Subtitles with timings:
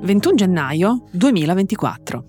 [0.00, 2.24] 21 gennaio 2024.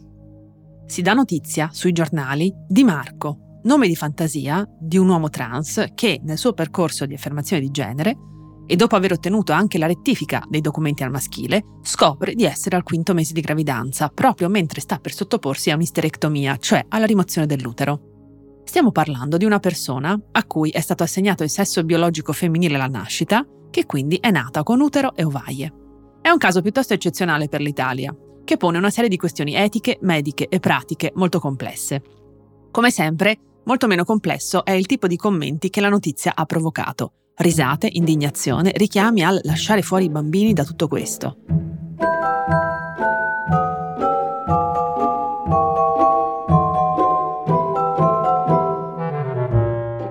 [0.87, 6.19] Si dà notizia sui giornali di Marco, nome di fantasia di un uomo trans che
[6.23, 8.17] nel suo percorso di affermazione di genere
[8.65, 12.83] e dopo aver ottenuto anche la rettifica dei documenti al maschile, scopre di essere al
[12.83, 18.61] quinto mese di gravidanza, proprio mentre sta per sottoporsi a un'isterectomia, cioè alla rimozione dell'utero.
[18.63, 22.87] Stiamo parlando di una persona a cui è stato assegnato il sesso biologico femminile alla
[22.87, 25.73] nascita, che quindi è nata con utero e ovaie.
[26.29, 30.47] È un caso piuttosto eccezionale per l'Italia, che pone una serie di questioni etiche, mediche
[30.47, 32.03] e pratiche molto complesse.
[32.69, 37.13] Come sempre, molto meno complesso è il tipo di commenti che la notizia ha provocato.
[37.33, 41.37] Risate, indignazione, richiami al lasciare fuori i bambini da tutto questo.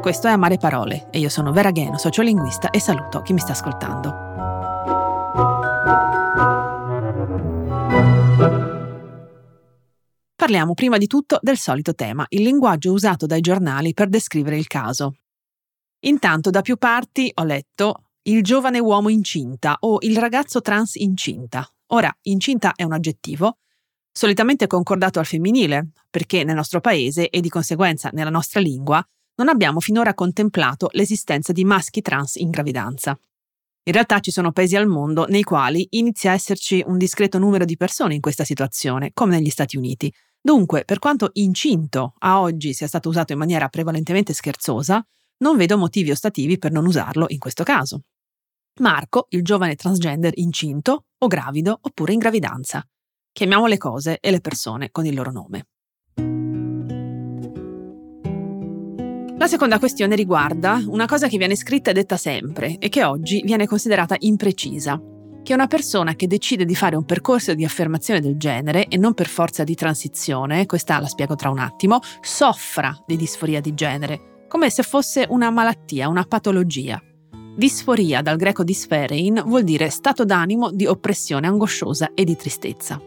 [0.00, 3.52] Questo è Amare Parole e io sono Vera Gheno, sociolinguista e saluto chi mi sta
[3.52, 4.27] ascoltando.
[10.48, 14.66] Parliamo prima di tutto del solito tema, il linguaggio usato dai giornali per descrivere il
[14.66, 15.16] caso.
[16.06, 21.70] Intanto da più parti ho letto il giovane uomo incinta o il ragazzo trans incinta.
[21.88, 23.58] Ora, incinta è un aggettivo,
[24.10, 29.48] solitamente concordato al femminile, perché nel nostro paese e di conseguenza nella nostra lingua non
[29.48, 33.10] abbiamo finora contemplato l'esistenza di maschi trans in gravidanza.
[33.10, 37.66] In realtà ci sono paesi al mondo nei quali inizia a esserci un discreto numero
[37.66, 40.10] di persone in questa situazione, come negli Stati Uniti.
[40.40, 45.04] Dunque, per quanto incinto a oggi sia stato usato in maniera prevalentemente scherzosa,
[45.38, 48.02] non vedo motivi ostativi per non usarlo in questo caso.
[48.80, 52.86] Marco, il giovane transgender incinto o gravido oppure in gravidanza.
[53.32, 55.66] Chiamiamo le cose e le persone con il loro nome.
[59.36, 63.42] La seconda questione riguarda una cosa che viene scritta e detta sempre e che oggi
[63.44, 65.00] viene considerata imprecisa,
[65.48, 69.14] che una persona che decide di fare un percorso di affermazione del genere e non
[69.14, 74.44] per forza di transizione, questa la spiego tra un attimo, soffra di disforia di genere,
[74.46, 77.02] come se fosse una malattia, una patologia.
[77.56, 83.00] Disforia, dal greco disferein, vuol dire stato d'animo di oppressione angosciosa e di tristezza.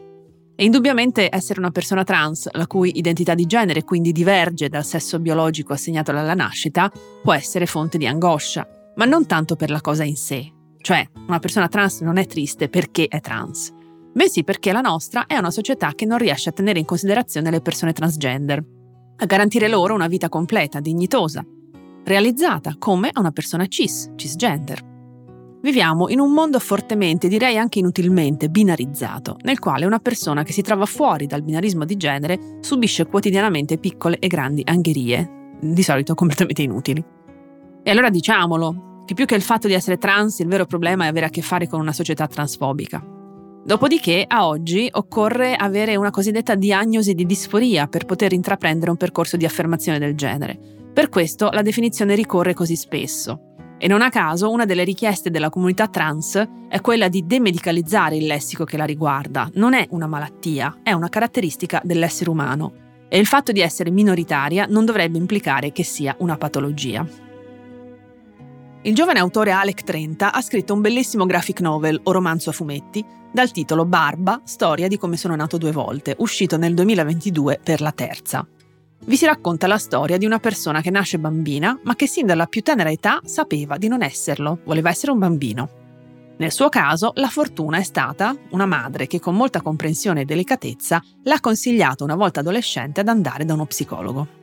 [0.55, 5.19] E indubbiamente essere una persona trans, la cui identità di genere quindi diverge dal sesso
[5.19, 6.91] biologico assegnato alla nascita,
[7.21, 10.53] può essere fonte di angoscia, ma non tanto per la cosa in sé.
[10.81, 13.71] Cioè, una persona trans non è triste perché è trans,
[14.13, 17.61] bensì perché la nostra è una società che non riesce a tenere in considerazione le
[17.61, 18.63] persone transgender,
[19.17, 21.45] a garantire loro una vita completa, dignitosa,
[22.03, 24.89] realizzata come a una persona cis, cisgender.
[25.61, 30.63] Viviamo in un mondo fortemente, direi anche inutilmente, binarizzato, nel quale una persona che si
[30.63, 36.63] trova fuori dal binarismo di genere subisce quotidianamente piccole e grandi angherie, di solito completamente
[36.63, 37.03] inutili.
[37.83, 41.07] E allora diciamolo, che più che il fatto di essere trans, il vero problema è
[41.07, 43.03] avere a che fare con una società transfobica.
[43.63, 49.35] Dopodiché, a oggi, occorre avere una cosiddetta diagnosi di disforia per poter intraprendere un percorso
[49.35, 50.57] di affermazione del genere.
[50.93, 53.55] Per questo la definizione ricorre così spesso.
[53.77, 58.25] E non a caso una delle richieste della comunità trans è quella di demedicalizzare il
[58.25, 59.49] lessico che la riguarda.
[59.55, 62.73] Non è una malattia, è una caratteristica dell'essere umano.
[63.09, 67.05] E il fatto di essere minoritaria non dovrebbe implicare che sia una patologia.
[68.83, 73.05] Il giovane autore Alec Trenta ha scritto un bellissimo graphic novel o romanzo a fumetti
[73.31, 77.91] dal titolo Barba, storia di come sono nato due volte, uscito nel 2022 per la
[77.91, 78.45] terza
[79.05, 82.45] vi si racconta la storia di una persona che nasce bambina, ma che sin dalla
[82.45, 85.69] più tenera età sapeva di non esserlo, voleva essere un bambino.
[86.37, 91.01] Nel suo caso, la fortuna è stata una madre che con molta comprensione e delicatezza
[91.23, 94.40] l'ha consigliato una volta adolescente ad andare da uno psicologo.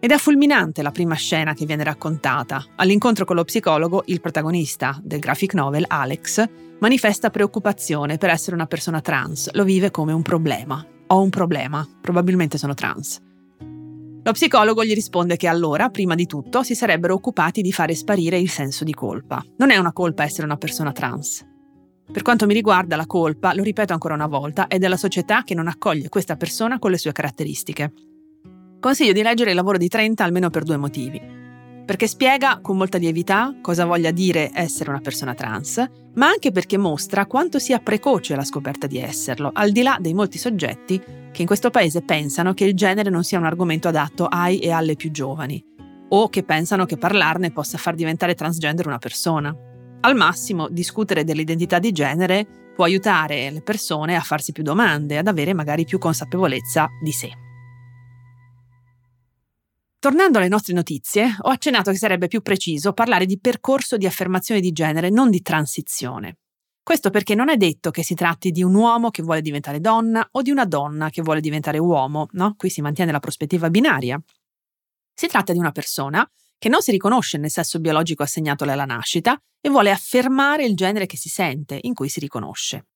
[0.00, 2.64] Ed è fulminante la prima scena che viene raccontata.
[2.76, 6.44] All'incontro con lo psicologo, il protagonista del graphic novel, Alex,
[6.78, 10.86] manifesta preoccupazione per essere una persona trans, lo vive come un problema.
[11.08, 13.20] Ho un problema, probabilmente sono trans.
[14.22, 18.38] Lo psicologo gli risponde che allora, prima di tutto, si sarebbero occupati di fare sparire
[18.38, 19.42] il senso di colpa.
[19.56, 21.44] Non è una colpa essere una persona trans.
[22.12, 25.54] Per quanto mi riguarda, la colpa, lo ripeto ancora una volta, è della società che
[25.54, 27.92] non accoglie questa persona con le sue caratteristiche.
[28.80, 31.36] Consiglio di leggere il lavoro di Trenta almeno per due motivi
[31.88, 35.82] perché spiega con molta lievità cosa voglia dire essere una persona trans,
[36.16, 40.12] ma anche perché mostra quanto sia precoce la scoperta di esserlo, al di là dei
[40.12, 41.00] molti soggetti
[41.32, 44.70] che in questo paese pensano che il genere non sia un argomento adatto ai e
[44.70, 45.64] alle più giovani,
[46.10, 49.56] o che pensano che parlarne possa far diventare transgender una persona.
[50.00, 52.46] Al massimo, discutere dell'identità di genere
[52.76, 57.47] può aiutare le persone a farsi più domande, ad avere magari più consapevolezza di sé.
[60.00, 64.60] Tornando alle nostre notizie, ho accennato che sarebbe più preciso parlare di percorso di affermazione
[64.60, 66.36] di genere, non di transizione.
[66.84, 70.26] Questo perché non è detto che si tratti di un uomo che vuole diventare donna
[70.30, 72.54] o di una donna che vuole diventare uomo, no?
[72.56, 74.22] Qui si mantiene la prospettiva binaria.
[75.12, 76.24] Si tratta di una persona
[76.56, 81.06] che non si riconosce nel sesso biologico assegnatole alla nascita e vuole affermare il genere
[81.06, 82.86] che si sente, in cui si riconosce.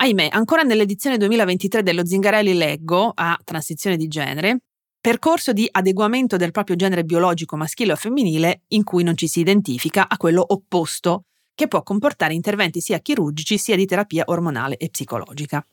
[0.00, 4.62] Ahimè, ancora nell'edizione 2023 dello Zingarelli leggo, a transizione di genere,
[5.00, 9.40] percorso di adeguamento del proprio genere biologico maschile o femminile in cui non ci si
[9.40, 11.24] identifica a quello opposto,
[11.54, 15.64] che può comportare interventi sia chirurgici sia di terapia ormonale e psicologica.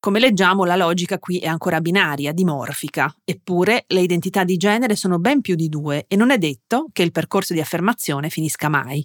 [0.00, 5.18] Come leggiamo, la logica qui è ancora binaria, dimorfica, eppure le identità di genere sono
[5.18, 9.04] ben più di due e non è detto che il percorso di affermazione finisca mai,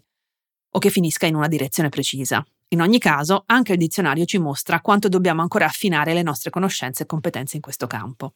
[0.71, 2.45] o che finisca in una direzione precisa.
[2.69, 7.03] In ogni caso, anche il dizionario ci mostra quanto dobbiamo ancora affinare le nostre conoscenze
[7.03, 8.33] e competenze in questo campo.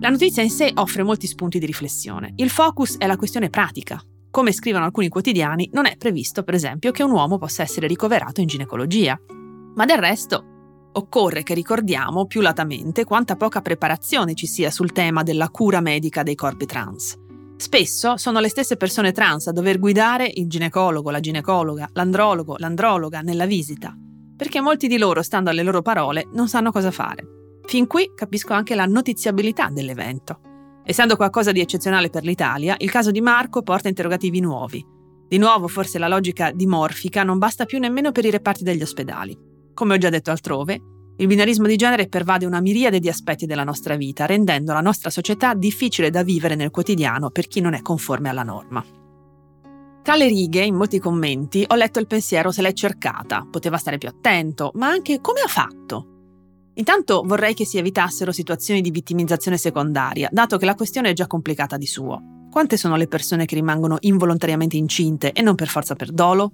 [0.00, 2.32] La notizia in sé offre molti spunti di riflessione.
[2.36, 6.90] Il focus è la questione pratica, come scrivono alcuni quotidiani, non è previsto, per esempio,
[6.90, 9.20] che un uomo possa essere ricoverato in ginecologia.
[9.74, 15.22] Ma del resto, occorre che ricordiamo più latamente quanta poca preparazione ci sia sul tema
[15.22, 17.18] della cura medica dei corpi trans.
[17.56, 23.20] Spesso sono le stesse persone trans a dover guidare il ginecologo, la ginecologa, l'andrologo, l'androloga
[23.20, 23.94] nella visita,
[24.34, 27.39] perché molti di loro, stando alle loro parole, non sanno cosa fare.
[27.70, 30.40] Fin qui capisco anche la notiziabilità dell'evento.
[30.82, 34.84] Essendo qualcosa di eccezionale per l'Italia, il caso di Marco porta interrogativi nuovi.
[35.28, 39.38] Di nuovo, forse la logica dimorfica non basta più nemmeno per i reparti degli ospedali.
[39.72, 40.80] Come ho già detto altrove,
[41.16, 45.08] il binarismo di genere pervade una miriade di aspetti della nostra vita, rendendo la nostra
[45.08, 48.84] società difficile da vivere nel quotidiano per chi non è conforme alla norma.
[50.02, 53.96] Tra le righe, in molti commenti, ho letto il pensiero se l'è cercata, poteva stare
[53.96, 56.09] più attento, ma anche come ha fatto.
[56.80, 61.26] Intanto vorrei che si evitassero situazioni di vittimizzazione secondaria, dato che la questione è già
[61.26, 62.46] complicata di suo.
[62.50, 66.52] Quante sono le persone che rimangono involontariamente incinte e non per forza per dolo?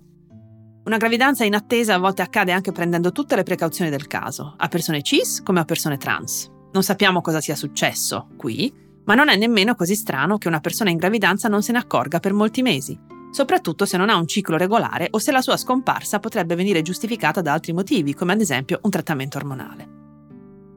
[0.85, 4.67] Una gravidanza in attesa a volte accade anche prendendo tutte le precauzioni del caso, a
[4.67, 6.51] persone cis come a persone trans.
[6.73, 8.75] Non sappiamo cosa sia successo qui,
[9.05, 12.19] ma non è nemmeno così strano che una persona in gravidanza non se ne accorga
[12.19, 12.99] per molti mesi,
[13.31, 17.41] soprattutto se non ha un ciclo regolare o se la sua scomparsa potrebbe venire giustificata
[17.41, 19.96] da altri motivi, come ad esempio un trattamento ormonale.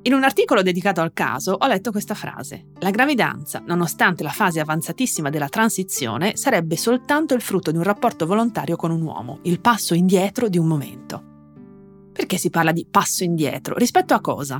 [0.10, 2.70] In un articolo dedicato al caso ho letto questa frase.
[2.80, 8.26] La gravidanza, nonostante la fase avanzatissima della transizione, sarebbe soltanto il frutto di un rapporto
[8.26, 11.24] volontario con un uomo, il passo indietro di un momento.
[12.12, 13.76] Perché si parla di passo indietro?
[13.76, 14.60] Rispetto a cosa?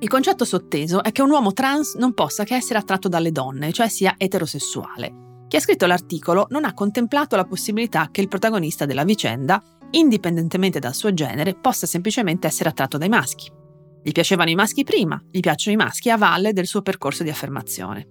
[0.00, 3.70] Il concetto sotteso è che un uomo trans non possa che essere attratto dalle donne,
[3.70, 5.44] cioè sia eterosessuale.
[5.46, 9.62] Chi ha scritto l'articolo non ha contemplato la possibilità che il protagonista della vicenda,
[9.92, 13.62] indipendentemente dal suo genere, possa semplicemente essere attratto dai maschi.
[14.06, 17.30] Gli piacevano i maschi prima, gli piacciono i maschi a valle del suo percorso di
[17.30, 18.06] affermazione.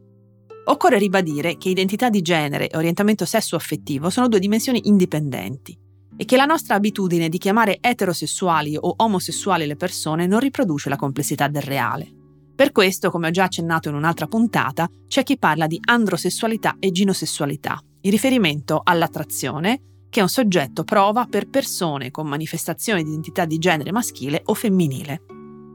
[0.66, 5.78] Occorre ribadire che identità di genere e orientamento sesso-affettivo sono due dimensioni indipendenti
[6.18, 10.96] e che la nostra abitudine di chiamare eterosessuali o omosessuali le persone non riproduce la
[10.96, 12.12] complessità del reale.
[12.56, 16.90] Per questo, come ho già accennato in un'altra puntata, c'è chi parla di androsessualità e
[16.90, 23.60] ginosessualità, in riferimento all'attrazione che un soggetto prova per persone con manifestazioni di identità di
[23.60, 25.22] genere maschile o femminile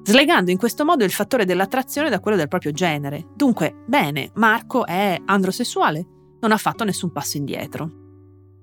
[0.02, 3.28] slegando in questo modo il fattore dell'attrazione da quello del proprio genere.
[3.34, 6.06] Dunque, bene, Marco è androsessuale,
[6.40, 7.90] non ha fatto nessun passo indietro.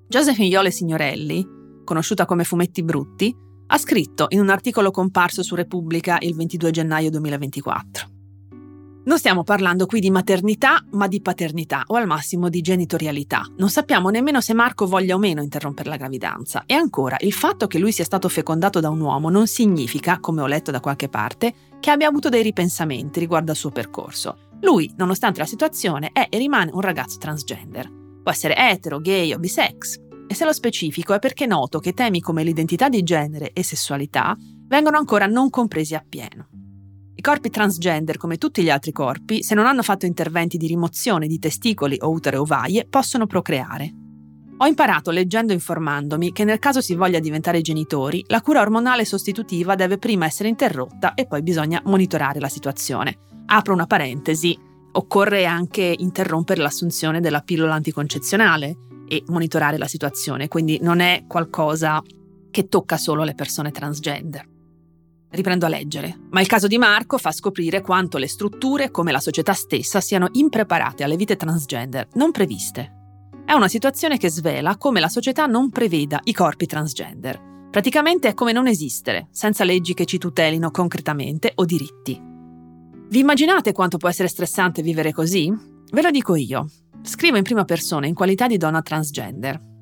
[0.07, 1.45] Josephine Iole Signorelli,
[1.83, 3.35] conosciuta come Fumetti Brutti,
[3.67, 8.14] ha scritto in un articolo comparso su Repubblica il 22 gennaio 2024.
[9.05, 13.45] Non stiamo parlando qui di maternità, ma di paternità o al massimo di genitorialità.
[13.57, 16.63] Non sappiamo nemmeno se Marco voglia o meno interrompere la gravidanza.
[16.65, 20.41] E ancora, il fatto che lui sia stato fecondato da un uomo non significa, come
[20.41, 24.49] ho letto da qualche parte, che abbia avuto dei ripensamenti riguardo al suo percorso.
[24.61, 27.87] Lui, nonostante la situazione, è e rimane un ragazzo transgender.
[28.23, 29.99] Può essere etero, gay o bisex.
[30.25, 34.35] E se lo specifico è perché noto che temi come l'identità di genere e sessualità
[34.65, 36.47] vengono ancora non compresi appieno.
[37.25, 41.39] Corpi transgender, come tutti gli altri corpi, se non hanno fatto interventi di rimozione di
[41.39, 43.91] testicoli o utere ovaie, possono procreare.
[44.57, 49.05] Ho imparato leggendo e informandomi che nel caso si voglia diventare genitori, la cura ormonale
[49.05, 53.17] sostitutiva deve prima essere interrotta e poi bisogna monitorare la situazione.
[53.47, 54.55] Apro una parentesi,
[54.91, 58.77] occorre anche interrompere l'assunzione della pillola anticoncezionale
[59.07, 61.99] e monitorare la situazione, quindi non è qualcosa
[62.51, 64.53] che tocca solo le persone transgender.
[65.35, 69.19] Riprendo a leggere, ma il caso di Marco fa scoprire quanto le strutture, come la
[69.19, 72.93] società stessa, siano impreparate alle vite transgender, non previste.
[73.45, 77.67] È una situazione che svela come la società non preveda i corpi transgender.
[77.69, 82.17] Praticamente è come non esistere, senza leggi che ci tutelino concretamente o diritti.
[83.09, 85.53] Vi immaginate quanto può essere stressante vivere così?
[85.91, 86.65] Ve lo dico io.
[87.01, 89.73] Scrivo in prima persona in qualità di donna transgender.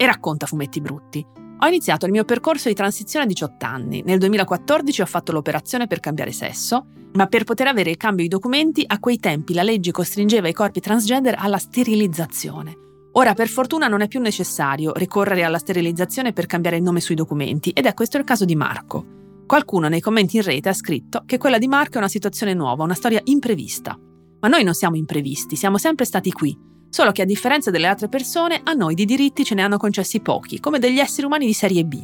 [0.00, 1.26] e racconta fumetti brutti.
[1.60, 4.02] Ho iniziato il mio percorso di transizione a 18 anni.
[4.04, 8.30] Nel 2014 ho fatto l'operazione per cambiare sesso, ma per poter avere il cambio di
[8.30, 12.76] documenti a quei tempi la legge costringeva i corpi transgender alla sterilizzazione.
[13.12, 17.16] Ora per fortuna non è più necessario ricorrere alla sterilizzazione per cambiare il nome sui
[17.16, 19.42] documenti ed è questo il caso di Marco.
[19.44, 22.84] Qualcuno nei commenti in rete ha scritto che quella di Marco è una situazione nuova,
[22.84, 23.98] una storia imprevista.
[24.40, 26.56] Ma noi non siamo imprevisti, siamo sempre stati qui,
[26.88, 30.20] solo che a differenza delle altre persone a noi di diritti ce ne hanno concessi
[30.20, 32.02] pochi, come degli esseri umani di serie B.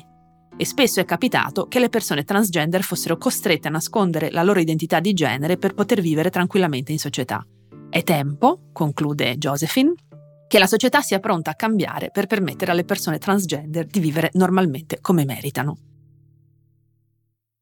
[0.56, 5.00] E spesso è capitato che le persone transgender fossero costrette a nascondere la loro identità
[5.00, 7.44] di genere per poter vivere tranquillamente in società.
[7.90, 9.94] È tempo, conclude Josephine,
[10.46, 15.00] che la società sia pronta a cambiare per permettere alle persone transgender di vivere normalmente
[15.00, 15.76] come meritano.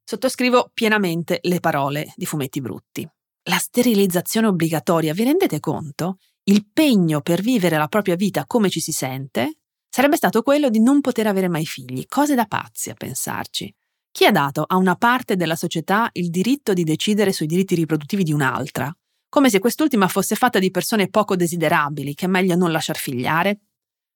[0.03, 3.07] Sottoscrivo pienamente le parole di Fumetti Brutti.
[3.49, 6.17] La sterilizzazione obbligatoria, vi rendete conto?
[6.45, 10.81] Il pegno per vivere la propria vita come ci si sente sarebbe stato quello di
[10.81, 12.05] non poter avere mai figli.
[12.05, 13.73] Cose da pazzi a pensarci.
[14.11, 18.23] Chi ha dato a una parte della società il diritto di decidere sui diritti riproduttivi
[18.23, 18.93] di un'altra?
[19.29, 23.61] Come se quest'ultima fosse fatta di persone poco desiderabili che è meglio non lasciar figliare?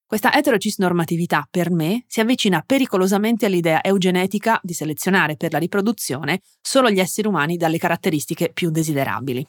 [0.05, 6.89] Questa eterocisnormatività, per me, si avvicina pericolosamente all'idea eugenetica di selezionare per la riproduzione solo
[6.89, 9.47] gli esseri umani dalle caratteristiche più desiderabili.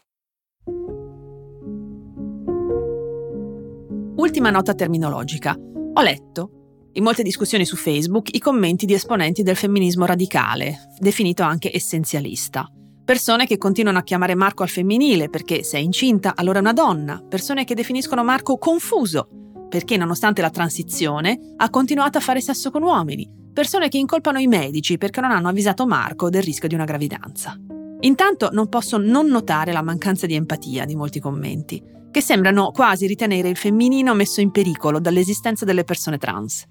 [4.19, 5.57] Ultima nota terminologica.
[5.57, 6.51] Ho letto
[6.95, 12.69] in molte discussioni su Facebook i commenti di esponenti del femminismo radicale, definito anche essenzialista.
[13.05, 16.73] Persone che continuano a chiamare Marco al femminile perché se è incinta allora è una
[16.73, 19.29] donna, persone che definiscono Marco confuso
[19.69, 24.49] perché nonostante la transizione ha continuato a fare sesso con uomini, persone che incolpano i
[24.49, 27.57] medici perché non hanno avvisato Marco del rischio di una gravidanza.
[28.01, 33.07] Intanto non posso non notare la mancanza di empatia di molti commenti, che sembrano quasi
[33.07, 36.65] ritenere il femminino messo in pericolo dall'esistenza delle persone trans.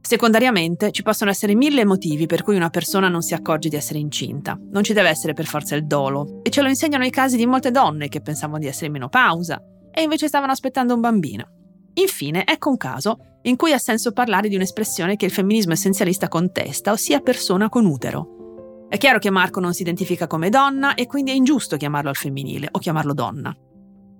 [0.00, 3.98] Secondariamente, ci possono essere mille motivi per cui una persona non si accorge di essere
[3.98, 4.58] incinta.
[4.70, 7.44] Non ci deve essere per forza il dolo, e ce lo insegnano i casi di
[7.44, 9.60] molte donne che pensavano di essere in menopausa
[9.92, 11.46] e invece stavano aspettando un bambino.
[11.94, 16.28] Infine, ecco un caso in cui ha senso parlare di un'espressione che il femminismo essenzialista
[16.28, 18.86] contesta, ossia persona con utero.
[18.88, 22.16] È chiaro che Marco non si identifica come donna e quindi è ingiusto chiamarlo al
[22.16, 23.54] femminile o chiamarlo donna.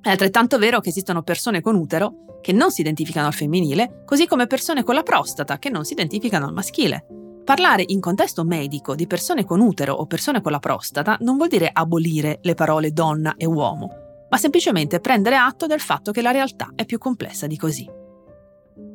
[0.08, 4.26] È altrettanto vero che esistono persone con utero che non si identificano al femminile, così
[4.26, 7.04] come persone con la prostata che non si identificano al maschile.
[7.44, 11.50] Parlare in contesto medico di persone con utero o persone con la prostata non vuol
[11.50, 13.90] dire abolire le parole donna e uomo,
[14.30, 17.86] ma semplicemente prendere atto del fatto che la realtà è più complessa di così.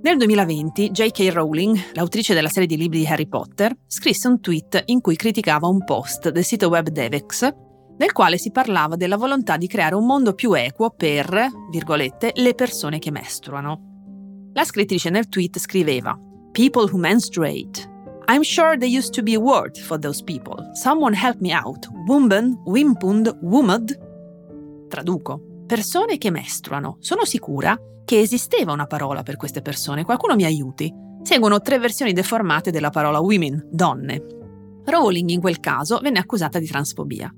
[0.01, 1.29] Nel 2020 J.K.
[1.31, 5.67] Rowling, l'autrice della serie di libri di Harry Potter, scrisse un tweet in cui criticava
[5.67, 7.53] un post del sito web Devex,
[7.97, 12.53] nel quale si parlava della volontà di creare un mondo più equo per, virgolette, le
[12.55, 14.49] persone che mestruano.
[14.53, 16.17] La scrittrice nel tweet scriveva
[16.51, 17.89] People who menstruate.
[18.27, 20.69] I'm sure there used to be a word for those people.
[20.73, 21.89] Someone help me out.
[22.07, 23.97] Wumben, wimpund, wumad.
[24.87, 25.41] Traduco.
[25.65, 26.97] Persone che mestruano.
[26.99, 30.03] Sono sicura che esisteva una parola per queste persone.
[30.03, 30.93] Qualcuno mi aiuti.
[31.23, 34.21] Seguono tre versioni deformate della parola women, donne.
[34.85, 37.33] Rowling in quel caso venne accusata di transfobia.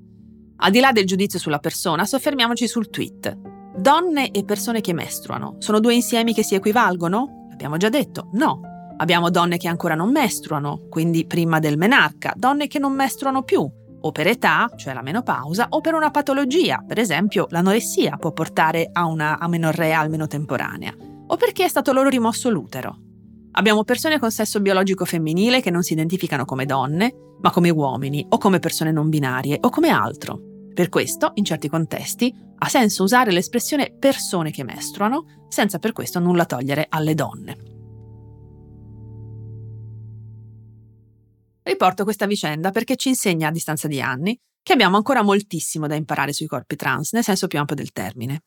[0.58, 3.36] Al di là del giudizio sulla persona, soffermiamoci sul tweet.
[3.76, 7.46] Donne e persone che mestruano sono due insiemi che si equivalgono?
[7.50, 8.60] L'abbiamo già detto, no.
[8.96, 13.70] Abbiamo donne che ancora non mestruano, quindi prima del menarca, donne che non mestruano più,
[14.00, 18.88] o per età, cioè la menopausa, o per una patologia, per esempio l'anoressia può portare
[18.90, 20.94] a una amenorrea almeno temporanea,
[21.26, 23.05] o perché è stato loro rimosso l'utero.
[23.58, 28.24] Abbiamo persone con sesso biologico femminile che non si identificano come donne, ma come uomini
[28.28, 30.68] o come persone non binarie o come altro.
[30.74, 36.18] Per questo, in certi contesti, ha senso usare l'espressione persone che mestruano senza per questo
[36.18, 37.56] nulla togliere alle donne.
[41.62, 45.94] Riporto questa vicenda perché ci insegna a distanza di anni che abbiamo ancora moltissimo da
[45.94, 48.42] imparare sui corpi trans, nel senso più ampio del termine.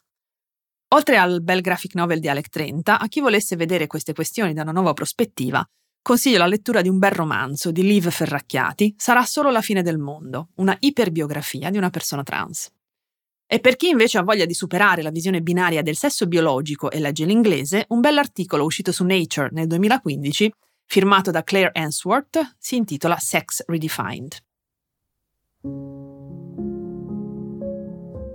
[0.91, 4.63] Oltre al bel graphic novel di Alec 30, a chi volesse vedere queste questioni da
[4.63, 5.63] una nuova prospettiva,
[6.01, 9.99] consiglio la lettura di un bel romanzo di Liv Ferracchiati, Sarà solo la fine del
[9.99, 12.71] mondo, una iperbiografia di una persona trans.
[13.45, 16.99] E per chi invece ha voglia di superare la visione binaria del sesso biologico e
[16.99, 20.51] legge l'inglese, un bell'articolo uscito su Nature nel 2015
[20.85, 24.37] firmato da Claire Answorth, si intitola Sex Redefined.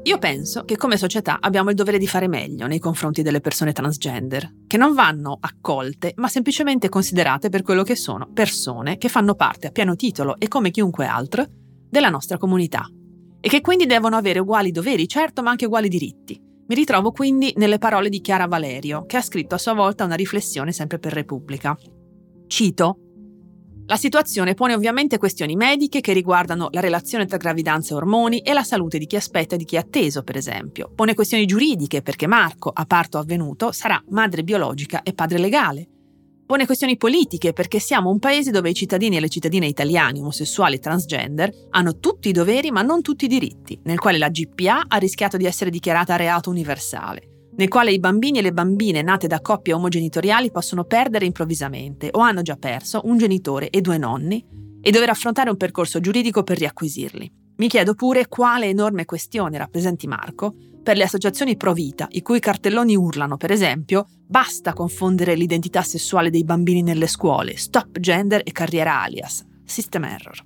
[0.06, 3.72] Io penso che come società abbiamo il dovere di fare meglio nei confronti delle persone
[3.72, 9.34] transgender, che non vanno accolte, ma semplicemente considerate per quello che sono, persone che fanno
[9.34, 11.46] parte a pieno titolo e come chiunque altro
[11.88, 12.86] della nostra comunità,
[13.40, 17.52] e che quindi devono avere uguali doveri, certo, ma anche uguali diritti, Mi ritrovo quindi
[17.56, 21.12] nelle parole di Chiara Valerio, che ha scritto a sua volta una riflessione sempre per
[21.12, 21.76] Repubblica.
[22.46, 23.03] Cito
[23.86, 28.54] la situazione pone ovviamente questioni mediche che riguardano la relazione tra gravidanza e ormoni e
[28.54, 30.90] la salute di chi aspetta e di chi è atteso, per esempio.
[30.94, 35.88] Pone questioni giuridiche perché Marco, a parto avvenuto, sarà madre biologica e padre legale.
[36.46, 40.76] Pone questioni politiche perché siamo un paese dove i cittadini e le cittadine italiani, omosessuali
[40.76, 44.84] e transgender, hanno tutti i doveri ma non tutti i diritti, nel quale la GPA
[44.88, 49.26] ha rischiato di essere dichiarata reato universale nel quale i bambini e le bambine nate
[49.26, 54.44] da coppie omogenitoriali possono perdere improvvisamente o hanno già perso un genitore e due nonni
[54.80, 57.32] e dover affrontare un percorso giuridico per riacquisirli.
[57.56, 62.40] Mi chiedo pure quale enorme questione rappresenti Marco per le associazioni pro vita, i cui
[62.40, 68.52] cartelloni urlano, per esempio, basta confondere l'identità sessuale dei bambini nelle scuole, stop gender e
[68.52, 70.42] carriera alias, system error.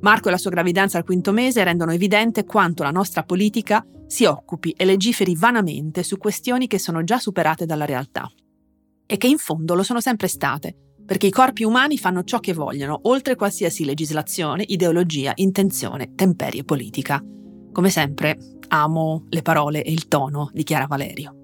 [0.00, 4.26] Marco e la sua gravidanza al quinto mese rendono evidente quanto la nostra politica si
[4.26, 8.30] occupi e legiferi vanamente su questioni che sono già superate dalla realtà.
[9.06, 10.76] E che in fondo lo sono sempre state,
[11.06, 17.24] perché i corpi umani fanno ciò che vogliono, oltre qualsiasi legislazione, ideologia, intenzione, temperie politica.
[17.72, 18.36] Come sempre,
[18.68, 21.34] amo le parole e il tono di Chiara Valerio.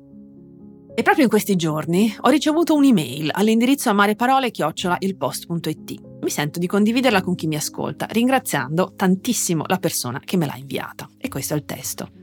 [0.95, 7.35] E proprio in questi giorni ho ricevuto un'email all'indirizzo amareparole-ilpost.it mi sento di condividerla con
[7.35, 11.09] chi mi ascolta, ringraziando tantissimo la persona che me l'ha inviata.
[11.17, 12.18] E questo è il testo.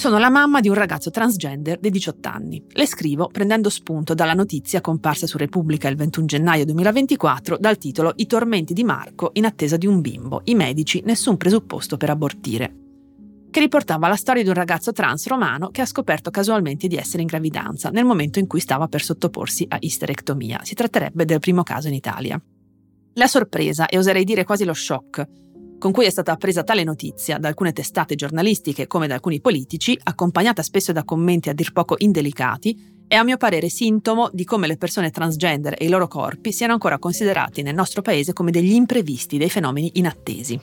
[0.00, 2.64] Sono la mamma di un ragazzo transgender di 18 anni.
[2.70, 8.14] Le scrivo prendendo spunto dalla notizia comparsa su Repubblica il 21 gennaio 2024 dal titolo
[8.16, 12.74] I tormenti di Marco in attesa di un bimbo, i medici nessun presupposto per abortire
[13.50, 17.20] che riportava la storia di un ragazzo trans romano che ha scoperto casualmente di essere
[17.20, 20.60] in gravidanza nel momento in cui stava per sottoporsi a isterectomia.
[20.62, 22.40] Si tratterebbe del primo caso in Italia.
[23.14, 25.26] La sorpresa, e oserei dire quasi lo shock,
[25.80, 29.98] con cui è stata appresa tale notizia da alcune testate giornalistiche come da alcuni politici,
[30.00, 34.66] accompagnata spesso da commenti a dir poco indelicati, è a mio parere sintomo di come
[34.66, 38.74] le persone transgender e i loro corpi siano ancora considerati nel nostro paese come degli
[38.74, 40.60] imprevisti, dei fenomeni inattesi.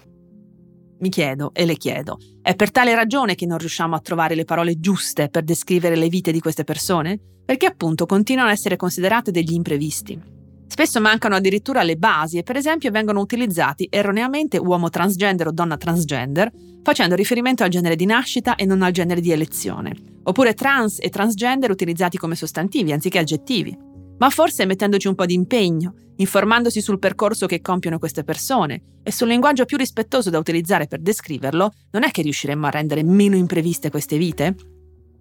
[0.99, 4.45] Mi chiedo e le chiedo, è per tale ragione che non riusciamo a trovare le
[4.45, 7.19] parole giuste per descrivere le vite di queste persone?
[7.43, 10.36] Perché appunto continuano a essere considerate degli imprevisti.
[10.67, 15.77] Spesso mancano addirittura le basi e per esempio vengono utilizzati erroneamente uomo transgender o donna
[15.77, 16.51] transgender,
[16.83, 21.09] facendo riferimento al genere di nascita e non al genere di elezione, oppure trans e
[21.09, 23.75] transgender utilizzati come sostantivi anziché aggettivi.
[24.19, 29.11] Ma forse mettendoci un po' di impegno, informandosi sul percorso che compiono queste persone e
[29.11, 33.35] sul linguaggio più rispettoso da utilizzare per descriverlo, non è che riusciremmo a rendere meno
[33.35, 34.55] impreviste queste vite?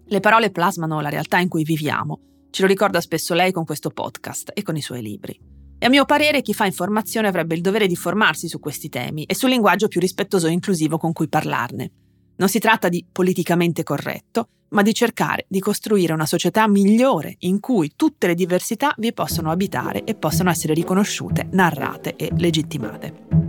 [0.05, 3.89] Le parole plasmano la realtà in cui viviamo Ce lo ricorda spesso lei con questo
[3.89, 5.39] podcast e con i suoi libri.
[5.79, 9.25] E a mio parere chi fa informazione avrebbe il dovere di formarsi su questi temi
[9.25, 11.91] e sul linguaggio più rispettoso e inclusivo con cui parlarne.
[12.37, 17.59] Non si tratta di politicamente corretto, ma di cercare di costruire una società migliore in
[17.59, 23.46] cui tutte le diversità vi possono abitare e possono essere riconosciute, narrate e legittimate.